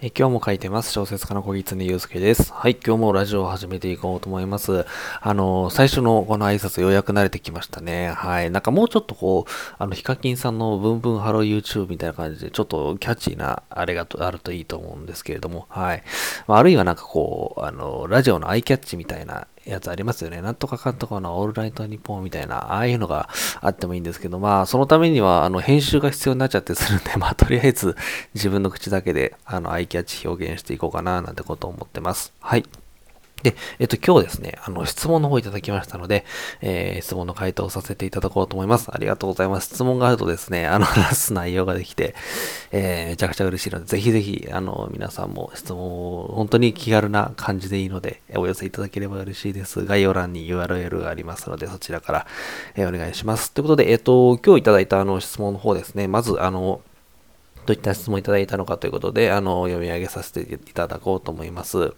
[0.00, 0.92] え今日も書いてます。
[0.92, 2.52] 小説家の小木常祐介です。
[2.52, 4.86] はい、今日もラジオを始めていこうと思います。
[5.20, 8.10] あの、最初のこの挨拶ようやく慣れてきましたね。
[8.10, 8.48] はい。
[8.52, 16.04] なんかもうちょっとこう、あの、ヒカキンさんのブンブンハロー YouTube みたいな感じで、ちょっとキャッチーなあれがあるといいと思うんですけれども、はい。
[16.46, 20.40] まあ、あるいはなんかこう、あの、ラジオのアイキャッチみたいなやつありますよね。
[20.40, 23.28] なんとかかんとかのオールナイトニッポンみたいな、ああいうのが
[23.60, 27.96] あってもいいんですけど、まあ、そのためには、あの、編集が必要になっちゃってするんで、 まあ、とりあえず
[28.34, 32.32] 自分の口だけで、あの、アイキャッチ表現していこうかな、なんてことを思ってます。
[32.40, 32.64] はい。
[33.42, 36.24] で、えっと、今日ですね、あの、質問の方いただきましたので、
[36.60, 38.90] えー、質問の回答をさせていただこうと思います。
[38.92, 39.68] ありがとうございます。
[39.74, 42.16] 質問があるとですね、あの、 話す内容ができて、
[42.72, 49.84] えー、めちゃくちゃ嬉しいので、ぜひぜひ、あの、皆さんも質問を本当に気軽な感じでいいので、お寄せいただければ嬉しいです。
[49.84, 52.26] 概要欄に URL がありますので、そちらから、
[52.74, 53.52] えー、お願いします。
[53.52, 56.80] ということで、えっと、今日いただいたあの質問の方ですね、まず、あの、
[57.68, 61.78] どういった質問いただいたのかということで、あの、読み上げさせていただこうと思います。
[61.78, 61.92] は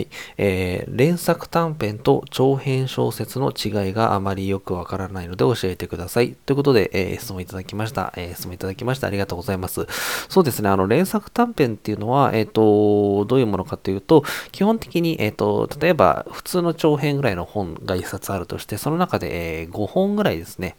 [0.00, 0.08] い。
[0.36, 6.32] えー、連作短編と長編小説の違いがあまりよくわからないので教えてください。
[6.32, 8.12] ということで、えー、質問いただきました。
[8.16, 9.86] えー、質問いただきましてありがとうございます。
[10.28, 20.74] そうですね、あの、連作短編っていうのは、えっ、と、どういうものかというと、基本的に、えっ、と、例えば、普通の長編ぐらいの本が1冊あるとして、その中で、え、5本ぐらいですね、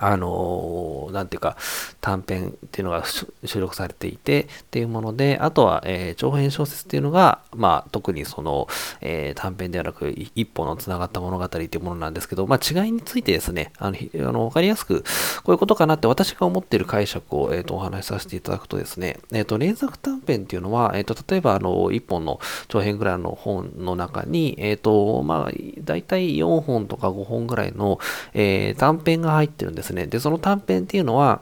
[0.00, 1.56] あのー、なんていうか、
[2.00, 8.68] 短編っていうのが収録されていてっていうもので、あとは、えー、長編小説っていうのが、まあ、特にその、
[9.00, 15.02] えー、短編ではなく、一本の繋がった物語っていうものなんですけど、まあ、違いについてですね、あの、あのわかりやすく、
[15.44, 27.98] こういうことかなって私が思っている解釈を、えっ、と、お話しさせていただくとですね、えっ、と、連作短編っていうのは、えっ、と、例えば、あの、1本の長編ぐらいの本の中に、えっ、と、まあ、だいたい4本とか5本ぐらいの、
[28.34, 30.06] え短編が入ってるんですね。
[30.06, 31.40] で、その短編っていうのは、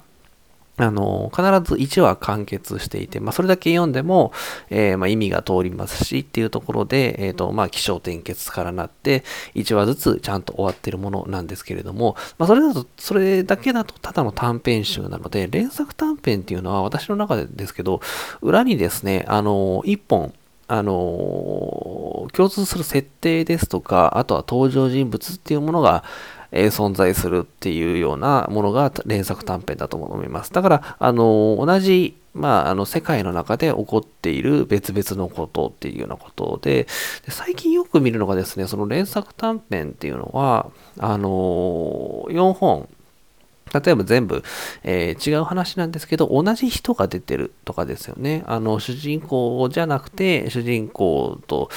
[0.76, 4.32] あの、必ず1話完結していて、まあ、それだけ読んでも、
[4.70, 9.22] えー、まあ、意味が通りますしっていうところで、えっ、ー、と、まあ、気象転結からなって、
[9.54, 18.00] 1話ずつちゃんと終わってるものなんですけれども、まあ、それだと、それだけだとただの短編集なので、連作短編っていうのは私の中でですけど、
[18.42, 20.34] 裏にですね、あの、1本、
[20.66, 26.04] あの、共通する設定ですとか、あとは登場人物っていうものが、
[26.54, 30.52] えー、存在するっていうようなものが連作短編だと思います。
[30.52, 36.84] だから、あの同じまあ、あの、世界の中で起こっている別々のことっていうようなことで、
[37.24, 42.88] で最近よく見るのがですね、その連作短編っていうのは、あの4本、
[43.72, 44.42] 例えば全部、
[44.82, 48.42] えー、違う話なんですけど、同じ人が出てるとかですよね。
[48.46, 51.70] あの、主人公じゃなくて、主人公と、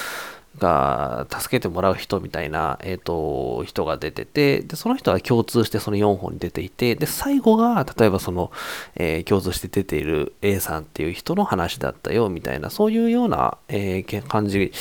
[0.58, 8.50] が助けてもらう人みたいな、えっ、ー、と、人が出てて、で、その人は共通してその4本に出ていて、で、最後が、例えばその、
[8.96, 14.72] えー、共通して出ている A さんっていう人の話だったよ、みたいな、そういうような、えー、感じ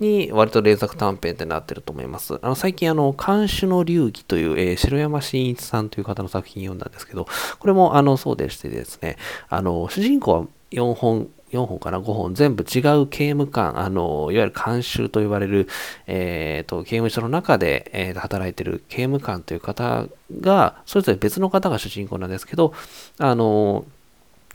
[0.00, 2.38] に、割と連作短編ってなってると思います。
[2.40, 7.26] あの、最近、あの、監守の流儀という、えー、城山真一さんという方の作品読んだんですけど、
[7.58, 9.16] これも、あの、そうでしてですね、
[9.48, 15.68] あの、主人公は4本4本かな、5本、全部違う刑務官、あの、いわゆる監修と言われる、
[16.06, 20.06] えっ、ー、と、刑務所の中で、えー、働いてる刑務官という方
[20.40, 22.74] が、それぞれ別の方が主人公なんですけど、
[23.18, 23.84] あの、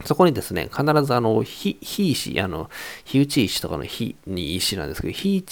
[0.04, 2.70] そこにですね、必ずあの、非、非医師、あの、
[3.04, 5.44] 非打ち医師とかの非に医師なんですけど、非、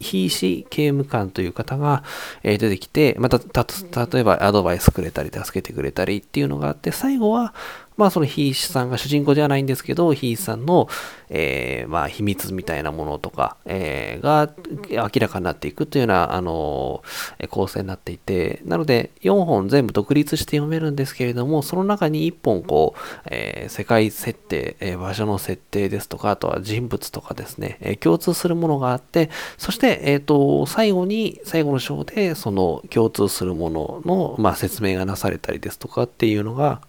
[0.00, 2.04] 非医師刑務官という方が、
[2.42, 7.54] え出てきて、また、例えばアドバイスくれたり、助けてくれたりっていうのがあって、最後は、
[7.96, 10.88] まあそのヒーさんが主人公ではないんですけど、ヒーさんの、
[11.28, 14.52] えー、まあ秘密みたいなものとか、えー、が
[14.90, 23.00] 明らかになっていくというような、あのー、構成になっていて、なので4本全部独立して読めるんですけれども、その中に1本こう、
[23.30, 36.80] えー、世界設定、えー、場所の設定ですとか、あとは人物とかですね、えー、共通するものがあって、そして、えっ、ー、と、最後に、最後の章で、その共通するものの、まあ説明がなされたりですとかっていうのが、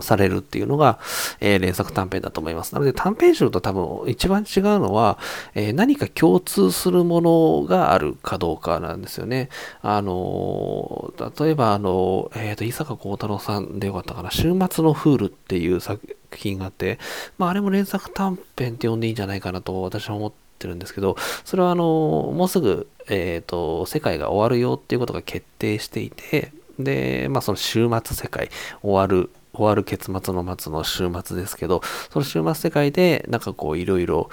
[0.00, 0.98] されるっていうのが、
[1.40, 2.74] えー、連作短編だと思います。
[2.74, 5.18] なので短編集と多分一番違うのは、
[5.54, 9.48] えー、何か共通するものがあるかどうかなんですよね。
[9.82, 16.98] あの例えばあの、えっ、と、伊坂幸太郎さんでよかったかな、週末のフールっていう作品があって、
[17.38, 21.84] まああれも連作短編って呼んでいいんじゃないかなと私は思ってるんですけど、それはあの
[22.34, 28.50] もうすぐ、えっ、と、世界が終わるよっていうことが決定していて、で、まあその週末世界
[28.82, 34.30] 終わる終わる結末の末の週末ですけど、その週末世界で、なんかこう、いろいろ、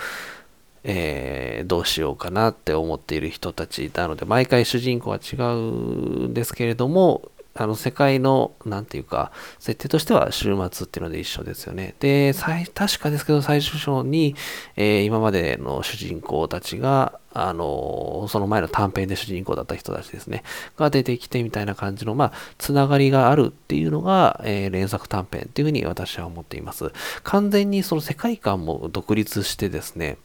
[0.84, 7.32] えー、どうしようかなって思っている人たちなので、毎回主人公は違うんですけれども、
[7.62, 11.94] あの、世界の、なんていうか、設定としては終末っていうので一緒ですよね。
[12.00, 12.34] で、
[12.74, 14.36] 確かですけど、最終章に、
[14.78, 20.44] えー、今までの主人公たちが、あの、その前の短編で主人公だった人たちですね、
[20.78, 26.92] が出てきてみたいな感じの、まあ、つながりがあるっていうのが、えー、連作短編っていうふうに私は思っています。
[27.24, 30.18] 完全にその世界観も独立してですね、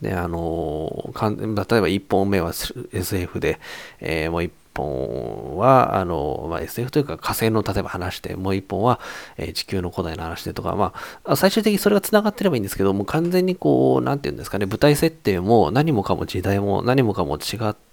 [0.00, 2.52] で、あの、例えば1本目は
[2.92, 3.60] SF で、
[4.00, 9.00] えー、もう1本は、あの、まあ、SF というか火星の例えば話で、もう一本は、
[9.36, 10.92] えー、地球の古代の話でとか、ま
[11.24, 17.89] あ、最終的にそれが繋がってればいいんですけど、もう完全にこう、なんていうんですかね、舞台設定も何もかも時代も何もかも違って、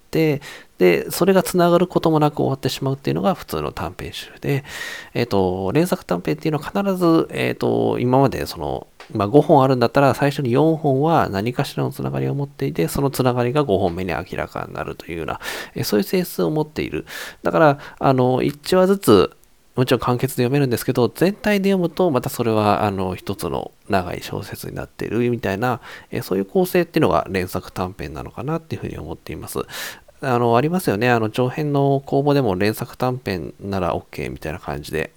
[0.78, 4.64] で、それが繋がることもなく終わってしまうっていうのが普通の短編集で、
[5.14, 15.40] えっ、ー、と、連作短編っていうのは必ず、えっ、ー、と、今までその、まあ、5本あるんだったら最初に4本は何かしらのつながりを持っていて、そのつながりが5本目に明らかになるというような、
[15.76, 17.06] えそういう性質を持っている。
[17.42, 19.38] だから、あの、1話ずつ、
[19.76, 25.82] もちろん簡潔で読めるんですけど、全体で読むと、またそれは、あの、一つの長い小説になっているみたいな、
[26.12, 29.60] えそういう構成っていうのが連作短編なのかなっていうふうに思っています。
[30.22, 31.10] あの、ありますよね。
[31.10, 35.12] あの、長編の公募でも連作短編なら OK みたいな感じで、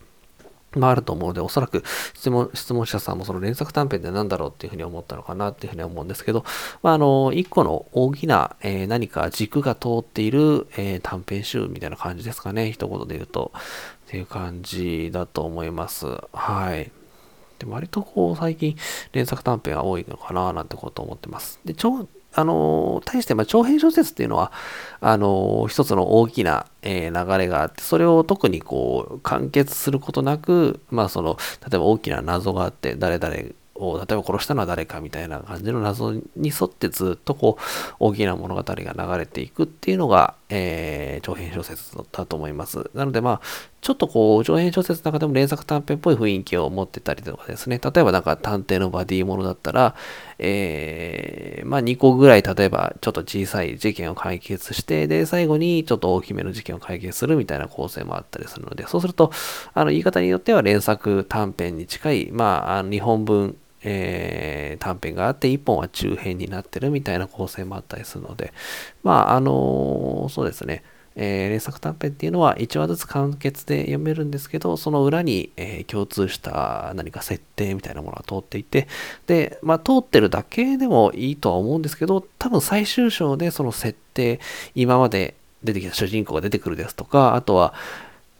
[0.76, 1.82] まあ、あると思うので、おそらく
[2.14, 6.44] 質問、質問者さんもその連作短編って何だろうっていうふうに思ったのかなっていうふうに思うんですけど、
[6.82, 12.70] まあ、あの、一個の大きな、えー、何か軸が通っている、えー、短編集みたいな感じですかね。
[12.70, 13.52] 一言で言うと。
[14.06, 16.06] っていう感じだと思います。
[16.32, 16.90] はい。
[17.60, 18.76] で割とこう、最近
[19.12, 21.60] 連作短編が多いのかななんてことを思ってます。
[21.64, 24.52] で、ちょあの、対して、ま長編小説っていうのは、
[25.00, 31.36] あの、一つの大きな、え、流れがあって、それを特にこう、完結することなく、まあ、その、
[31.68, 33.34] 例えば大きな謎があって、誰々
[33.80, 37.62] を、例えば殺したのは誰かみたいな感じの謎に沿ってずっとこう、
[37.98, 42.90] 大きな物語が流れていくっていうのが、えー、長編小説だと思います。
[42.94, 43.40] なのでまあ、
[43.80, 49.94] ちょっとこう、長編小説の中でも連作短編っぽい雰囲気を持ってたりとかですね、例えばなんか探偵のバディものだったら、
[50.38, 59.32] えー、まあ2個ぐらい例えばちょっと小さい事件を解決して、で、最後にちょっと大きめの事件を解決するみたいな構成もあったりするので、そうすると、
[59.72, 68.52] あの言い方によっては連作短編に近い、まあ、あの日本文えー、短編があって、1本は中編になってるみたいな構成もあったりするので、
[69.02, 70.82] まあ、あのー、そうですね、
[71.16, 78.88] えー、連作短編っていうのは1話ずつ完結で読めるんですけど、その裏に、えー、共通した何か設定みたいなものが通っていて、
[79.26, 84.40] で、まあ、通ってるだけでもいいとは思うんですけど、多分最終章でその設定、
[84.74, 87.74] 今まで出てきた主人公が出てくるですとか、あとは、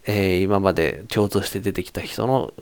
[0.07, 2.53] えー、今まで共通して出てきた人の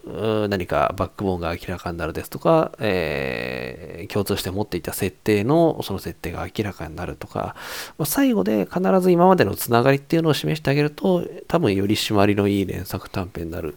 [0.48, 7.54] 何かバックボーンが明らかになるですとか、えー、共通して持っていた設定のその設定が明らかになるとか、
[7.96, 13.76] まあ、最後で必ず今までのつながりっていうのを示してあげると多分より締まりのいい連作短編になる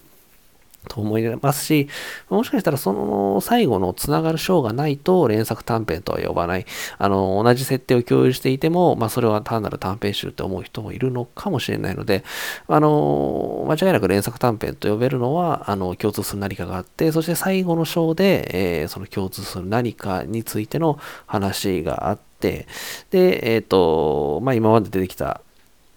[0.88, 1.88] と思いますし、
[2.30, 6.66] もしかしたらその最後のつながる章がないと連作短編とは呼ばない。
[6.98, 12.24] あの、同じ設定を共有していても、まあそれは単なる短編集って思う人もいるのかもしれないので、
[12.68, 22.68] あの、間違いなく連作短編と呼べるのは、あの、共通する何かがあって、そして最後の章で、えー、その共通する何かについての話があって、
[23.12, 25.42] で、えっ、ー、と、まあ今まで出てきた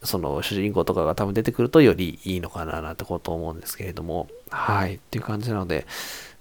[0.04, 5.86] その主人公とかが多分出てくるとよりいいのかななんてこと思うんですけれども、はい、っていう感じなので、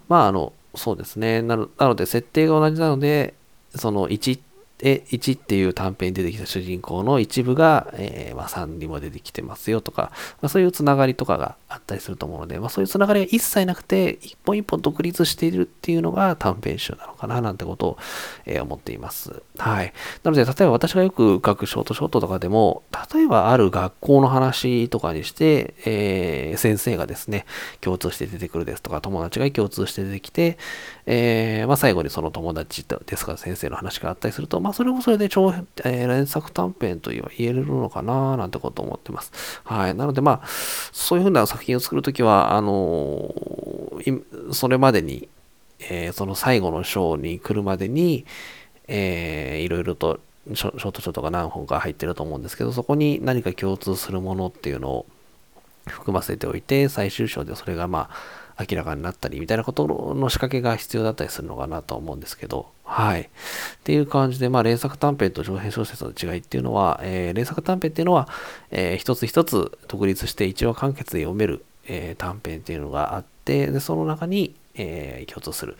[0.09, 1.41] まああの、そうですね。
[1.41, 3.33] なので、設定が同じなので、
[3.75, 4.39] その1
[4.79, 10.11] え、1っていう短編に出てきた主人公の一部が、えー、まあ、3にも出てきてますよとか、
[10.41, 17.97] まあ、そういうつながりとかがあったりすると思うので、まあ、そういうつながりが一切なくて、一本一本独立しているっていうのが短編集なのかななんてことを、
[18.45, 19.41] えー、思っています。
[19.57, 19.93] はい。
[20.23, 27.45] なので、例えば私がよく書くショートショートとかでも、例えばある学校の話とかにして、えー、先生がですね、
[27.79, 30.57] 共通して出てくるですとか、友達が共通して出てきて、
[31.05, 39.59] え、まあ、最後にその友達ですか先生の話があったりすると、まあ、それもそれで長編、えー、連作短編と言えるのかななんてことを思ってます。
[39.65, 39.93] はい。
[39.93, 45.27] なので、まあ、そういうふうな作品を作るときは、あのー、それまでに、
[45.81, 48.25] えー、その最後の章に来るまでに、
[48.87, 50.21] えー、いろいろと
[50.53, 55.05] ショートショートが何本か入ってると思うんですけど、そこに何か共通するものっていうのを
[55.87, 63.21] 含ませておいて、最終章でそれがまあ、明らかになったりみたいなことの仕掛けが必要だったりするのかなと思うんですけど、はい。
[63.21, 63.27] っ
[63.83, 68.27] ていう感じで、まあ、連作短編と長編小説の違いっていうのは、えー、連作短編っていうのは、
[68.71, 75.77] えー、一つ一つ独立して一話完結で読める、えー、短編っていうのがあって、で、その中に、えー、共通する、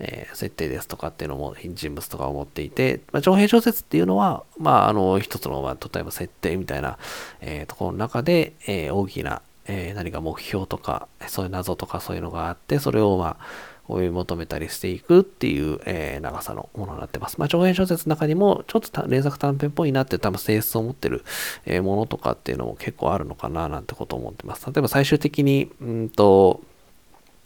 [0.00, 6.98] えー、設定ですとかっていうのも人物とかを持っていて、まあ、長編小説っていうのは、まあ、あの、一つの、まあ、例えば設定みたいな、
[7.40, 17.38] えー、ところの中で、えー、大きな、えー、何か目標とか、そういう謎とかそういうのがあって、それをまあ、追い求めたりしていくっていう、えー、長さのものになってます。
[17.38, 21.24] まあ、長編小説の中にも、ちょっと連作短編っぽいなって多分性質を持ってる、
[21.66, 24.66] えー、ものとかっていうのも結構あるのかななんてことを思ってます。
[24.66, 26.62] 例えば最終的に、うんと、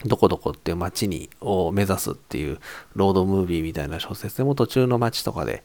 [0.05, 2.59] どこどこっていう街にを目指すっていう
[2.95, 5.63] ロードムービーみたいな小説でも途中の街とかで、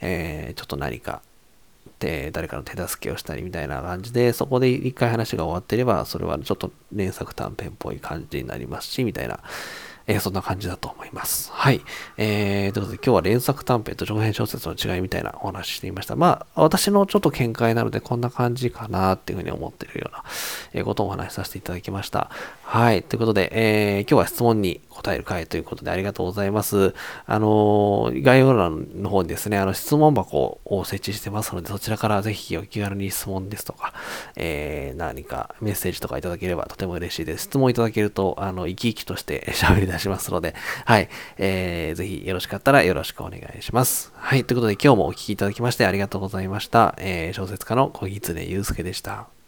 [0.00, 1.22] えー、ちょっと何か
[2.32, 9.40] 誰かの手助けをしたりみたいな感じでそこで一回話が終わってればそれはちょっと連作短編っぽい感じになりますしみたいな
[10.10, 11.52] えー、そんな感じだと思います。
[11.52, 11.82] はい。
[12.16, 16.16] えー、ということで今日は連作短編と長編小説の違いみたいなお話していました。
[16.16, 20.24] まあ、私のちょっと見解なのでこんな感じかなっていうふうに思っているような、
[20.72, 22.28] えことをお話しさせていただきました。
[22.64, 23.04] はい。
[23.04, 26.94] ということで、えー、今日は質問に答える回ということでありがとうございます。
[27.26, 33.94] あの、概要欄の方にですね、あの質問箱を設置してますので、そちらからぜひお気軽に質問ですとか、
[34.36, 37.44] えー、何かメッセージとかいただければとても嬉しいです。
[37.44, 40.54] 質問いただけると、あの、生き生きとして 喋り出しますので、
[40.84, 41.08] はい。
[41.38, 44.12] えー、ぜひよろしかったらよろしくお願いします。
[44.16, 44.44] はい。
[44.44, 46.94] ということで今日もお聴きいただきましてありがとうございました。
[46.98, 49.39] えー、小説家の小木常祐介でした。